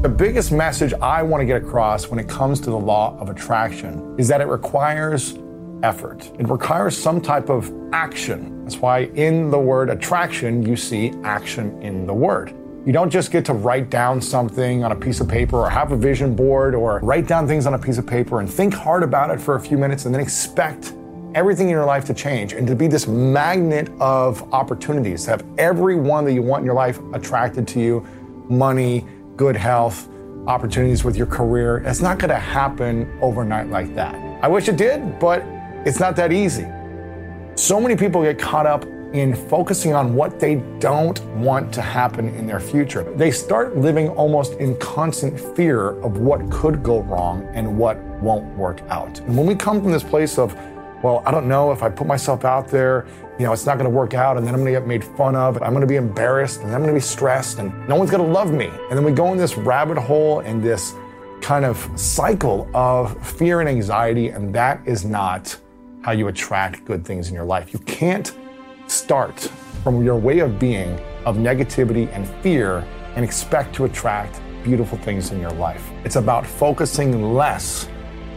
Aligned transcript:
The 0.00 0.08
biggest 0.08 0.52
message 0.52 0.94
I 1.02 1.24
want 1.24 1.40
to 1.40 1.44
get 1.44 1.60
across 1.60 2.06
when 2.06 2.20
it 2.20 2.28
comes 2.28 2.60
to 2.60 2.70
the 2.70 2.78
law 2.78 3.18
of 3.18 3.30
attraction 3.30 4.14
is 4.16 4.28
that 4.28 4.40
it 4.40 4.46
requires 4.46 5.36
effort. 5.82 6.30
It 6.38 6.48
requires 6.48 6.96
some 6.96 7.20
type 7.20 7.50
of 7.50 7.72
action. 7.92 8.62
That's 8.62 8.76
why 8.76 9.06
in 9.16 9.50
the 9.50 9.58
word 9.58 9.90
attraction, 9.90 10.64
you 10.64 10.76
see 10.76 11.12
action 11.24 11.82
in 11.82 12.06
the 12.06 12.14
word. 12.14 12.54
You 12.86 12.92
don't 12.92 13.10
just 13.10 13.32
get 13.32 13.44
to 13.46 13.54
write 13.54 13.90
down 13.90 14.20
something 14.20 14.84
on 14.84 14.92
a 14.92 14.96
piece 14.96 15.18
of 15.18 15.26
paper 15.26 15.56
or 15.56 15.68
have 15.68 15.90
a 15.90 15.96
vision 15.96 16.36
board 16.36 16.76
or 16.76 17.00
write 17.00 17.26
down 17.26 17.48
things 17.48 17.66
on 17.66 17.74
a 17.74 17.78
piece 17.78 17.98
of 17.98 18.06
paper 18.06 18.38
and 18.38 18.48
think 18.48 18.74
hard 18.74 19.02
about 19.02 19.30
it 19.30 19.40
for 19.40 19.56
a 19.56 19.60
few 19.60 19.76
minutes 19.76 20.04
and 20.04 20.14
then 20.14 20.22
expect 20.22 20.92
everything 21.34 21.66
in 21.66 21.72
your 21.72 21.84
life 21.84 22.04
to 22.04 22.14
change 22.14 22.52
and 22.52 22.68
to 22.68 22.76
be 22.76 22.86
this 22.86 23.08
magnet 23.08 23.90
of 23.98 24.44
opportunities, 24.54 25.24
to 25.24 25.30
have 25.30 25.44
every 25.58 25.96
one 25.96 26.24
that 26.24 26.34
you 26.34 26.42
want 26.42 26.60
in 26.60 26.66
your 26.66 26.76
life 26.76 27.00
attracted 27.12 27.66
to 27.66 27.80
you 27.80 28.06
money, 28.48 29.04
good 29.38 29.56
health, 29.56 30.08
opportunities 30.48 31.04
with 31.04 31.16
your 31.16 31.26
career. 31.26 31.78
It's 31.86 32.00
not 32.00 32.18
going 32.18 32.30
to 32.30 32.38
happen 32.38 33.08
overnight 33.22 33.68
like 33.70 33.94
that. 33.94 34.16
I 34.42 34.48
wish 34.48 34.68
it 34.68 34.76
did, 34.76 35.20
but 35.20 35.42
it's 35.86 36.00
not 36.00 36.16
that 36.16 36.32
easy. 36.32 36.66
So 37.54 37.80
many 37.80 37.96
people 37.96 38.22
get 38.22 38.36
caught 38.36 38.66
up 38.66 38.84
in 39.12 39.34
focusing 39.48 39.94
on 39.94 40.14
what 40.14 40.40
they 40.40 40.56
don't 40.80 41.24
want 41.36 41.72
to 41.74 41.80
happen 41.80 42.28
in 42.30 42.48
their 42.48 42.58
future. 42.58 43.04
They 43.14 43.30
start 43.30 43.76
living 43.76 44.08
almost 44.10 44.54
in 44.54 44.76
constant 44.78 45.38
fear 45.56 46.00
of 46.00 46.18
what 46.18 46.50
could 46.50 46.82
go 46.82 47.02
wrong 47.02 47.48
and 47.54 47.78
what 47.78 47.96
won't 48.20 48.44
work 48.56 48.80
out. 48.88 49.20
And 49.20 49.36
when 49.36 49.46
we 49.46 49.54
come 49.54 49.80
from 49.80 49.92
this 49.92 50.02
place 50.02 50.36
of, 50.36 50.52
well, 51.02 51.22
I 51.24 51.30
don't 51.30 51.46
know 51.46 51.70
if 51.70 51.84
I 51.84 51.88
put 51.88 52.08
myself 52.08 52.44
out 52.44 52.68
there, 52.68 53.06
you 53.38 53.44
know, 53.44 53.52
it's 53.52 53.66
not 53.66 53.78
going 53.78 53.88
to 53.88 53.96
work 53.96 54.14
out, 54.14 54.36
and 54.36 54.46
then 54.46 54.52
I'm 54.52 54.60
going 54.60 54.72
to 54.72 54.80
get 54.80 54.88
made 54.88 55.04
fun 55.04 55.36
of, 55.36 55.62
I'm 55.62 55.70
going 55.70 55.80
to 55.80 55.86
be 55.86 55.96
embarrassed, 55.96 56.62
and 56.62 56.72
I'm 56.72 56.82
going 56.82 56.88
to 56.88 56.94
be 56.94 57.00
stressed, 57.00 57.58
and 57.60 57.88
no 57.88 57.94
one's 57.94 58.10
going 58.10 58.24
to 58.24 58.30
love 58.30 58.52
me. 58.52 58.66
And 58.66 58.98
then 58.98 59.04
we 59.04 59.12
go 59.12 59.32
in 59.32 59.38
this 59.38 59.56
rabbit 59.56 59.96
hole 59.96 60.40
and 60.40 60.62
this 60.62 60.94
kind 61.40 61.64
of 61.64 61.88
cycle 61.94 62.68
of 62.74 63.16
fear 63.24 63.60
and 63.60 63.68
anxiety, 63.68 64.30
and 64.30 64.52
that 64.54 64.80
is 64.86 65.04
not 65.04 65.56
how 66.02 66.12
you 66.12 66.26
attract 66.28 66.84
good 66.84 67.04
things 67.04 67.28
in 67.28 67.34
your 67.34 67.44
life. 67.44 67.72
You 67.72 67.78
can't 67.80 68.36
start 68.88 69.40
from 69.84 70.04
your 70.04 70.16
way 70.16 70.40
of 70.40 70.58
being 70.58 70.98
of 71.24 71.36
negativity 71.36 72.12
and 72.12 72.28
fear 72.42 72.78
and 73.14 73.24
expect 73.24 73.74
to 73.76 73.84
attract 73.84 74.40
beautiful 74.64 74.98
things 74.98 75.30
in 75.30 75.40
your 75.40 75.52
life. 75.52 75.90
It's 76.04 76.16
about 76.16 76.46
focusing 76.46 77.34
less 77.34 77.88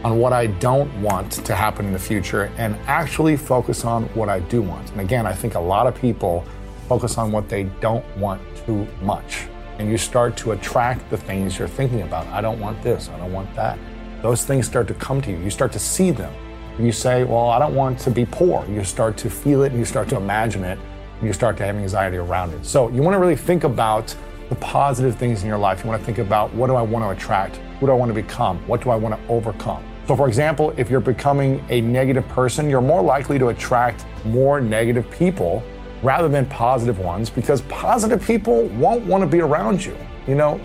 on 0.04 0.18
what 0.18 0.32
I 0.32 0.46
don't 0.46 0.90
want 1.00 1.32
to 1.32 1.54
happen 1.54 1.86
in 1.86 1.92
the 1.92 1.98
future 1.98 2.50
and 2.56 2.76
actually 2.86 3.36
focus 3.36 3.84
on 3.84 4.04
what 4.14 4.28
I 4.28 4.40
do 4.40 4.60
want. 4.60 4.90
And 4.90 5.00
again, 5.00 5.26
I 5.26 5.32
think 5.32 5.54
a 5.54 5.60
lot 5.60 5.86
of 5.86 5.94
people 5.94 6.44
focus 6.88 7.18
on 7.18 7.30
what 7.30 7.48
they 7.48 7.64
don't 7.80 8.04
want 8.16 8.42
too 8.66 8.86
much. 9.00 9.46
And 9.78 9.88
you 9.88 9.96
start 9.96 10.36
to 10.38 10.52
attract 10.52 11.08
the 11.10 11.16
things 11.16 11.58
you're 11.58 11.68
thinking 11.68 12.02
about. 12.02 12.26
I 12.28 12.40
don't 12.40 12.60
want 12.60 12.82
this, 12.82 13.08
I 13.08 13.18
don't 13.18 13.32
want 13.32 13.54
that. 13.54 13.78
Those 14.22 14.44
things 14.44 14.66
start 14.66 14.86
to 14.88 14.94
come 14.94 15.20
to 15.22 15.30
you. 15.30 15.38
You 15.38 15.50
start 15.50 15.72
to 15.72 15.78
see 15.78 16.10
them. 16.10 16.32
You 16.78 16.92
say, 16.92 17.24
Well, 17.24 17.50
I 17.50 17.58
don't 17.58 17.74
want 17.74 17.98
to 18.00 18.10
be 18.10 18.24
poor. 18.24 18.66
You 18.66 18.84
start 18.84 19.16
to 19.18 19.30
feel 19.30 19.62
it 19.62 19.72
and 19.72 19.78
you 19.78 19.84
start 19.84 20.08
to 20.10 20.16
imagine 20.16 20.64
it 20.64 20.78
and 21.18 21.26
you 21.26 21.32
start 21.32 21.56
to 21.58 21.64
have 21.64 21.76
anxiety 21.76 22.16
around 22.16 22.52
it. 22.52 22.64
So 22.64 22.88
you 22.88 23.02
want 23.02 23.14
to 23.14 23.18
really 23.18 23.36
think 23.36 23.64
about 23.64 24.14
the 24.48 24.54
positive 24.56 25.16
things 25.16 25.42
in 25.42 25.48
your 25.48 25.58
life. 25.58 25.82
You 25.82 25.90
want 25.90 26.00
to 26.00 26.06
think 26.06 26.18
about 26.18 26.52
what 26.54 26.66
do 26.66 26.74
I 26.74 26.82
want 26.82 27.04
to 27.04 27.10
attract? 27.10 27.56
Who 27.80 27.86
do 27.86 27.92
I 27.92 27.94
want 27.94 28.10
to 28.10 28.14
become? 28.14 28.58
What 28.68 28.82
do 28.82 28.90
I 28.90 28.96
want 28.96 29.14
to 29.14 29.28
overcome? 29.28 29.84
So, 30.06 30.16
for 30.16 30.26
example, 30.26 30.74
if 30.76 30.90
you're 30.90 31.00
becoming 31.00 31.64
a 31.68 31.80
negative 31.80 32.26
person, 32.28 32.68
you're 32.68 32.80
more 32.80 33.02
likely 33.02 33.38
to 33.38 33.48
attract 33.48 34.04
more 34.24 34.60
negative 34.60 35.08
people 35.10 35.62
rather 36.02 36.28
than 36.28 36.44
positive 36.46 36.98
ones 36.98 37.30
because 37.30 37.62
positive 37.62 38.24
people 38.24 38.66
won't 38.68 39.04
want 39.06 39.22
to 39.22 39.28
be 39.28 39.40
around 39.40 39.84
you. 39.84 39.96
You 40.26 40.34
know, 40.34 40.60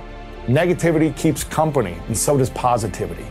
negativity 0.47 1.15
keeps 1.15 1.43
company, 1.43 1.97
and 2.07 2.17
so 2.17 2.37
does 2.37 2.49
positivity. 2.49 3.25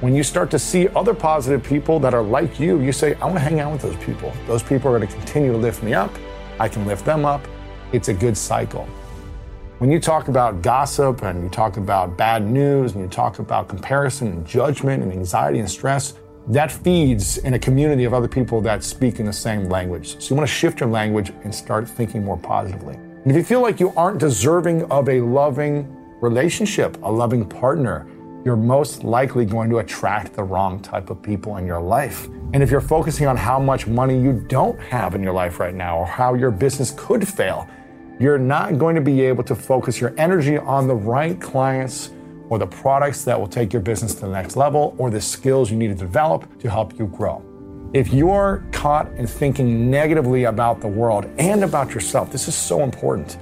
When 0.00 0.14
you 0.14 0.22
start 0.22 0.50
to 0.52 0.58
see 0.58 0.88
other 0.88 1.12
positive 1.12 1.62
people 1.62 2.00
that 2.00 2.14
are 2.14 2.22
like 2.22 2.58
you, 2.58 2.80
you 2.80 2.90
say, 2.90 3.14
I 3.16 3.26
want 3.26 3.34
to 3.34 3.40
hang 3.40 3.60
out 3.60 3.72
with 3.72 3.82
those 3.82 3.96
people. 3.96 4.32
Those 4.46 4.62
people 4.62 4.90
are 4.90 4.96
going 4.96 5.06
to 5.06 5.14
continue 5.14 5.52
to 5.52 5.58
lift 5.58 5.82
me 5.82 5.92
up. 5.92 6.10
I 6.58 6.68
can 6.68 6.86
lift 6.86 7.04
them 7.04 7.26
up. 7.26 7.46
It's 7.92 8.08
a 8.08 8.14
good 8.14 8.36
cycle. 8.36 8.88
When 9.80 9.90
you 9.90 9.98
talk 9.98 10.28
about 10.28 10.60
gossip 10.60 11.22
and 11.22 11.42
you 11.42 11.48
talk 11.48 11.78
about 11.78 12.18
bad 12.18 12.46
news 12.46 12.92
and 12.92 13.00
you 13.00 13.08
talk 13.08 13.38
about 13.38 13.66
comparison 13.66 14.28
and 14.28 14.46
judgment 14.46 15.02
and 15.02 15.10
anxiety 15.10 15.58
and 15.58 15.70
stress, 15.70 16.12
that 16.48 16.70
feeds 16.70 17.38
in 17.38 17.54
a 17.54 17.58
community 17.58 18.04
of 18.04 18.12
other 18.12 18.28
people 18.28 18.60
that 18.60 18.84
speak 18.84 19.20
in 19.20 19.24
the 19.24 19.32
same 19.32 19.70
language. 19.70 20.20
So 20.20 20.34
you 20.34 20.36
want 20.36 20.46
to 20.46 20.54
shift 20.54 20.80
your 20.80 20.90
language 20.90 21.32
and 21.44 21.54
start 21.54 21.88
thinking 21.88 22.22
more 22.22 22.36
positively. 22.36 22.96
And 22.96 23.30
if 23.30 23.34
you 23.34 23.42
feel 23.42 23.62
like 23.62 23.80
you 23.80 23.90
aren't 23.96 24.18
deserving 24.18 24.84
of 24.92 25.08
a 25.08 25.22
loving 25.22 25.88
relationship, 26.20 27.02
a 27.02 27.10
loving 27.10 27.48
partner, 27.48 28.06
you're 28.44 28.56
most 28.56 29.02
likely 29.02 29.46
going 29.46 29.70
to 29.70 29.78
attract 29.78 30.34
the 30.34 30.44
wrong 30.44 30.82
type 30.82 31.08
of 31.08 31.22
people 31.22 31.56
in 31.56 31.66
your 31.66 31.80
life. 31.80 32.26
And 32.52 32.62
if 32.62 32.70
you're 32.70 32.82
focusing 32.82 33.26
on 33.26 33.38
how 33.38 33.58
much 33.58 33.86
money 33.86 34.20
you 34.20 34.44
don't 34.46 34.78
have 34.78 35.14
in 35.14 35.22
your 35.22 35.32
life 35.32 35.58
right 35.58 35.74
now 35.74 36.00
or 36.00 36.06
how 36.06 36.34
your 36.34 36.50
business 36.50 36.92
could 36.98 37.26
fail, 37.26 37.66
you're 38.20 38.38
not 38.38 38.76
going 38.76 38.94
to 38.94 39.00
be 39.00 39.22
able 39.22 39.42
to 39.42 39.54
focus 39.54 39.98
your 39.98 40.12
energy 40.18 40.58
on 40.58 40.86
the 40.86 40.94
right 40.94 41.40
clients 41.40 42.10
or 42.50 42.58
the 42.58 42.66
products 42.66 43.24
that 43.24 43.40
will 43.40 43.48
take 43.48 43.72
your 43.72 43.80
business 43.80 44.14
to 44.14 44.20
the 44.20 44.28
next 44.28 44.56
level 44.56 44.94
or 44.98 45.08
the 45.08 45.20
skills 45.20 45.70
you 45.70 45.76
need 45.78 45.88
to 45.88 45.94
develop 45.94 46.58
to 46.58 46.68
help 46.68 46.98
you 46.98 47.06
grow. 47.06 47.42
If 47.94 48.12
you're 48.12 48.62
caught 48.72 49.10
in 49.14 49.26
thinking 49.26 49.90
negatively 49.90 50.44
about 50.44 50.82
the 50.82 50.86
world 50.86 51.30
and 51.38 51.64
about 51.64 51.94
yourself, 51.94 52.30
this 52.30 52.46
is 52.46 52.54
so 52.54 52.82
important. 52.82 53.38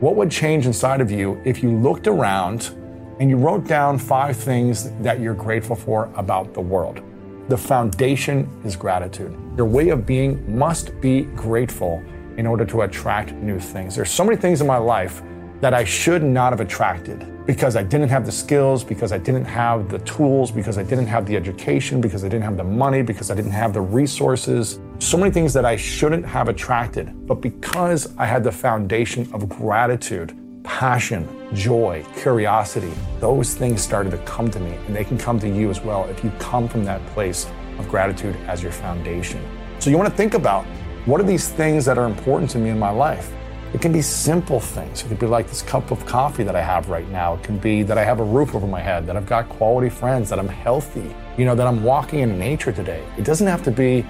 What 0.00 0.16
would 0.16 0.32
change 0.32 0.66
inside 0.66 1.00
of 1.00 1.12
you 1.12 1.40
if 1.44 1.62
you 1.62 1.70
looked 1.70 2.08
around 2.08 2.74
and 3.20 3.30
you 3.30 3.36
wrote 3.36 3.68
down 3.68 3.98
five 3.98 4.36
things 4.36 4.90
that 4.98 5.20
you're 5.20 5.32
grateful 5.32 5.76
for 5.76 6.10
about 6.16 6.54
the 6.54 6.60
world? 6.60 7.02
The 7.48 7.56
foundation 7.56 8.50
is 8.64 8.74
gratitude. 8.74 9.36
Your 9.56 9.66
way 9.66 9.90
of 9.90 10.06
being 10.06 10.58
must 10.58 11.00
be 11.00 11.22
grateful 11.22 12.02
in 12.38 12.46
order 12.46 12.64
to 12.64 12.82
attract 12.82 13.32
new 13.32 13.58
things. 13.58 13.96
There's 13.96 14.10
so 14.10 14.24
many 14.24 14.36
things 14.36 14.60
in 14.60 14.66
my 14.66 14.78
life 14.78 15.22
that 15.60 15.74
I 15.74 15.82
should 15.82 16.22
not 16.22 16.52
have 16.52 16.60
attracted 16.60 17.26
because 17.44 17.74
I 17.74 17.82
didn't 17.82 18.10
have 18.10 18.24
the 18.24 18.30
skills, 18.30 18.84
because 18.84 19.10
I 19.10 19.18
didn't 19.18 19.44
have 19.46 19.88
the 19.88 19.98
tools, 20.00 20.52
because 20.52 20.78
I 20.78 20.84
didn't 20.84 21.08
have 21.08 21.26
the 21.26 21.34
education, 21.34 22.00
because 22.00 22.24
I 22.24 22.28
didn't 22.28 22.44
have 22.44 22.56
the 22.56 22.62
money, 22.62 23.02
because 23.02 23.30
I 23.32 23.34
didn't 23.34 23.52
have 23.52 23.72
the 23.72 23.80
resources. 23.80 24.78
So 25.00 25.16
many 25.16 25.32
things 25.32 25.52
that 25.54 25.64
I 25.64 25.74
shouldn't 25.74 26.24
have 26.26 26.48
attracted. 26.48 27.26
But 27.26 27.40
because 27.40 28.14
I 28.18 28.26
had 28.26 28.44
the 28.44 28.52
foundation 28.52 29.28
of 29.32 29.48
gratitude, 29.48 30.36
passion, 30.62 31.26
joy, 31.54 32.04
curiosity, 32.18 32.92
those 33.18 33.54
things 33.54 33.82
started 33.82 34.10
to 34.10 34.18
come 34.18 34.48
to 34.50 34.60
me. 34.60 34.76
And 34.86 34.94
they 34.94 35.04
can 35.04 35.18
come 35.18 35.40
to 35.40 35.48
you 35.48 35.70
as 35.70 35.80
well 35.80 36.04
if 36.04 36.22
you 36.22 36.30
come 36.38 36.68
from 36.68 36.84
that 36.84 37.04
place 37.06 37.46
of 37.78 37.88
gratitude 37.88 38.36
as 38.46 38.62
your 38.62 38.72
foundation. 38.72 39.42
So 39.80 39.90
you 39.90 39.96
want 39.96 40.10
to 40.10 40.16
think 40.16 40.34
about 40.34 40.66
what 41.06 41.20
are 41.20 41.24
these 41.24 41.48
things 41.48 41.84
that 41.84 41.98
are 41.98 42.06
important 42.06 42.50
to 42.50 42.58
me 42.58 42.70
in 42.70 42.78
my 42.78 42.90
life? 42.90 43.32
It 43.74 43.82
can 43.82 43.92
be 43.92 44.00
simple 44.00 44.60
things. 44.60 45.02
It 45.02 45.08
could 45.08 45.18
be 45.18 45.26
like 45.26 45.46
this 45.46 45.60
cup 45.60 45.90
of 45.90 46.04
coffee 46.06 46.42
that 46.42 46.56
I 46.56 46.62
have 46.62 46.88
right 46.88 47.08
now. 47.10 47.34
It 47.34 47.42
can 47.42 47.58
be 47.58 47.82
that 47.82 47.98
I 47.98 48.04
have 48.04 48.18
a 48.18 48.24
roof 48.24 48.54
over 48.54 48.66
my 48.66 48.80
head, 48.80 49.06
that 49.06 49.16
I've 49.16 49.26
got 49.26 49.48
quality 49.48 49.90
friends, 49.90 50.30
that 50.30 50.38
I'm 50.38 50.48
healthy, 50.48 51.14
you 51.36 51.44
know, 51.44 51.54
that 51.54 51.66
I'm 51.66 51.82
walking 51.82 52.20
in 52.20 52.38
nature 52.38 52.72
today. 52.72 53.04
It 53.18 53.24
doesn't 53.24 53.46
have 53.46 53.62
to 53.64 53.70
be 53.70 54.06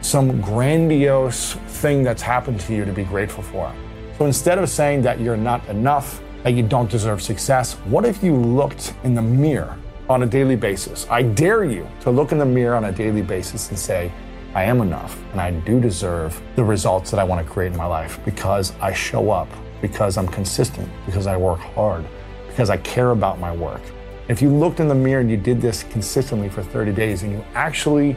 some 0.00 0.40
grandiose 0.40 1.54
thing 1.82 2.02
that's 2.02 2.22
happened 2.22 2.60
to 2.60 2.74
you 2.74 2.84
to 2.86 2.92
be 2.92 3.04
grateful 3.04 3.42
for. 3.42 3.72
So 4.16 4.24
instead 4.24 4.58
of 4.58 4.68
saying 4.68 5.02
that 5.02 5.20
you're 5.20 5.36
not 5.36 5.66
enough, 5.68 6.22
that 6.42 6.54
you 6.54 6.62
don't 6.62 6.90
deserve 6.90 7.22
success, 7.22 7.74
what 7.84 8.04
if 8.04 8.22
you 8.22 8.34
looked 8.34 8.94
in 9.04 9.14
the 9.14 9.22
mirror 9.22 9.78
on 10.08 10.22
a 10.22 10.26
daily 10.26 10.56
basis? 10.56 11.06
I 11.10 11.22
dare 11.22 11.64
you 11.64 11.86
to 12.00 12.10
look 12.10 12.32
in 12.32 12.38
the 12.38 12.46
mirror 12.46 12.76
on 12.76 12.84
a 12.86 12.92
daily 12.92 13.22
basis 13.22 13.68
and 13.68 13.78
say, 13.78 14.10
I 14.54 14.64
am 14.64 14.82
enough 14.82 15.18
and 15.32 15.40
I 15.40 15.50
do 15.50 15.80
deserve 15.80 16.38
the 16.56 16.64
results 16.64 17.10
that 17.10 17.18
I 17.18 17.24
want 17.24 17.46
to 17.46 17.50
create 17.50 17.72
in 17.72 17.78
my 17.78 17.86
life 17.86 18.20
because 18.22 18.74
I 18.80 18.92
show 18.92 19.30
up, 19.30 19.48
because 19.80 20.18
I'm 20.18 20.28
consistent, 20.28 20.90
because 21.06 21.26
I 21.26 21.38
work 21.38 21.60
hard, 21.60 22.04
because 22.48 22.68
I 22.68 22.76
care 22.78 23.12
about 23.12 23.38
my 23.40 23.54
work. 23.54 23.80
If 24.28 24.42
you 24.42 24.50
looked 24.50 24.78
in 24.78 24.88
the 24.88 24.94
mirror 24.94 25.22
and 25.22 25.30
you 25.30 25.38
did 25.38 25.62
this 25.62 25.84
consistently 25.84 26.50
for 26.50 26.62
30 26.62 26.92
days 26.92 27.22
and 27.22 27.32
you 27.32 27.42
actually 27.54 28.14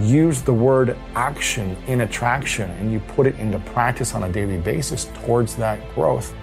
use 0.00 0.42
the 0.42 0.52
word 0.52 0.96
action 1.14 1.76
in 1.86 2.00
attraction 2.00 2.68
and 2.72 2.92
you 2.92 2.98
put 3.00 3.28
it 3.28 3.38
into 3.38 3.60
practice 3.60 4.12
on 4.12 4.24
a 4.24 4.32
daily 4.32 4.58
basis 4.58 5.04
towards 5.22 5.54
that 5.54 5.78
growth, 5.94 6.34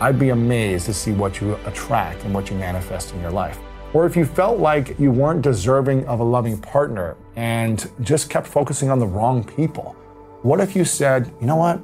I'd 0.00 0.18
be 0.18 0.28
amazed 0.28 0.86
to 0.86 0.94
see 0.94 1.10
what 1.10 1.40
you 1.40 1.56
attract 1.66 2.22
and 2.22 2.32
what 2.32 2.50
you 2.50 2.56
manifest 2.56 3.12
in 3.14 3.20
your 3.20 3.32
life. 3.32 3.58
Or 3.92 4.06
if 4.06 4.16
you 4.16 4.24
felt 4.24 4.60
like 4.60 4.98
you 5.00 5.10
weren't 5.10 5.42
deserving 5.42 6.06
of 6.06 6.20
a 6.20 6.24
loving 6.24 6.58
partner 6.58 7.16
and 7.34 7.90
just 8.02 8.30
kept 8.30 8.46
focusing 8.46 8.88
on 8.88 9.00
the 9.00 9.06
wrong 9.06 9.42
people, 9.42 9.96
what 10.42 10.60
if 10.60 10.76
you 10.76 10.84
said, 10.84 11.32
you 11.40 11.46
know 11.46 11.56
what? 11.56 11.80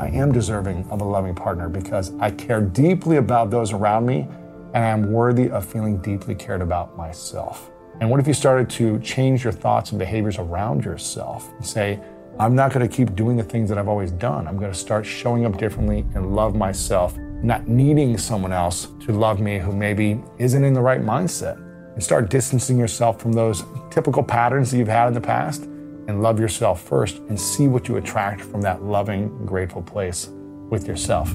I 0.00 0.08
am 0.08 0.32
deserving 0.32 0.86
of 0.90 1.00
a 1.00 1.04
loving 1.04 1.34
partner 1.34 1.68
because 1.68 2.12
I 2.18 2.32
care 2.32 2.60
deeply 2.60 3.16
about 3.16 3.50
those 3.50 3.72
around 3.72 4.06
me 4.06 4.28
and 4.74 4.84
I'm 4.84 5.12
worthy 5.12 5.48
of 5.48 5.64
feeling 5.64 5.98
deeply 5.98 6.34
cared 6.34 6.62
about 6.62 6.96
myself. 6.96 7.70
And 8.00 8.10
what 8.10 8.20
if 8.20 8.26
you 8.26 8.34
started 8.34 8.68
to 8.70 8.98
change 8.98 9.44
your 9.44 9.52
thoughts 9.52 9.92
and 9.92 9.98
behaviors 9.98 10.38
around 10.38 10.84
yourself 10.84 11.50
and 11.54 11.64
say, 11.64 12.00
I'm 12.38 12.54
not 12.54 12.72
going 12.72 12.86
to 12.86 12.94
keep 12.94 13.14
doing 13.14 13.36
the 13.38 13.42
things 13.42 13.70
that 13.70 13.78
I've 13.78 13.88
always 13.88 14.10
done. 14.10 14.46
I'm 14.46 14.58
going 14.58 14.70
to 14.70 14.76
start 14.76 15.06
showing 15.06 15.46
up 15.46 15.56
differently 15.56 16.04
and 16.14 16.36
love 16.36 16.54
myself, 16.54 17.16
not 17.42 17.68
needing 17.68 18.16
someone 18.18 18.52
else 18.52 18.88
to 19.00 19.12
love 19.12 19.40
me 19.40 19.58
who 19.58 19.72
maybe 19.72 20.20
isn't 20.38 20.64
in 20.64 20.72
the 20.72 20.80
right 20.80 21.00
mindset. 21.00 21.62
And 21.94 22.02
start 22.02 22.28
distancing 22.28 22.78
yourself 22.78 23.20
from 23.20 23.32
those 23.32 23.64
typical 23.90 24.22
patterns 24.22 24.70
that 24.70 24.78
you've 24.78 24.88
had 24.88 25.08
in 25.08 25.14
the 25.14 25.20
past 25.20 25.62
and 25.62 26.22
love 26.22 26.38
yourself 26.38 26.82
first 26.82 27.18
and 27.28 27.40
see 27.40 27.68
what 27.68 27.88
you 27.88 27.96
attract 27.96 28.42
from 28.42 28.60
that 28.62 28.82
loving, 28.82 29.46
grateful 29.46 29.82
place 29.82 30.28
with 30.68 30.86
yourself. 30.86 31.34